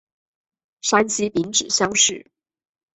[0.81, 2.31] 山西丙子乡试。